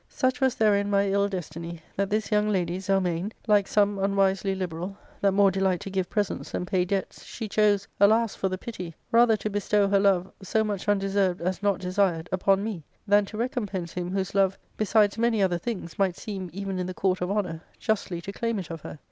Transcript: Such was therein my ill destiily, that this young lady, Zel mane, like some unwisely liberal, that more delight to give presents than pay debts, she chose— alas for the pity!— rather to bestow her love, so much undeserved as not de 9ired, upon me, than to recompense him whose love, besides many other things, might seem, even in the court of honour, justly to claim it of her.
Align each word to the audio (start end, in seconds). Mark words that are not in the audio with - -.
Such 0.09 0.41
was 0.41 0.55
therein 0.55 0.89
my 0.89 1.09
ill 1.11 1.29
destiily, 1.29 1.79
that 1.95 2.09
this 2.09 2.31
young 2.31 2.49
lady, 2.49 2.79
Zel 2.79 2.99
mane, 3.01 3.31
like 3.45 3.67
some 3.67 3.99
unwisely 3.99 4.55
liberal, 4.55 4.97
that 5.21 5.31
more 5.31 5.51
delight 5.51 5.79
to 5.81 5.91
give 5.91 6.09
presents 6.09 6.49
than 6.49 6.65
pay 6.65 6.85
debts, 6.85 7.23
she 7.23 7.47
chose— 7.47 7.87
alas 7.99 8.33
for 8.33 8.49
the 8.49 8.57
pity!— 8.57 8.95
rather 9.11 9.37
to 9.37 9.47
bestow 9.47 9.87
her 9.87 9.99
love, 9.99 10.31
so 10.41 10.63
much 10.63 10.89
undeserved 10.89 11.39
as 11.39 11.61
not 11.61 11.77
de 11.81 11.89
9ired, 11.89 12.27
upon 12.31 12.63
me, 12.63 12.83
than 13.05 13.25
to 13.25 13.37
recompense 13.37 13.93
him 13.93 14.09
whose 14.09 14.33
love, 14.33 14.57
besides 14.75 15.19
many 15.19 15.39
other 15.39 15.59
things, 15.59 15.99
might 15.99 16.17
seem, 16.17 16.49
even 16.51 16.79
in 16.79 16.87
the 16.87 16.95
court 16.95 17.21
of 17.21 17.29
honour, 17.29 17.61
justly 17.77 18.19
to 18.21 18.33
claim 18.33 18.57
it 18.57 18.71
of 18.71 18.81
her. 18.81 18.97